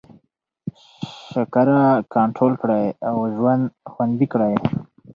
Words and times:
شکره 1.29 1.81
کنټرول 2.13 2.53
کړئ 2.61 2.85
او 3.09 3.17
ژوند 3.35 3.63
خوندي 3.91 4.27
کړئ. 4.33 4.55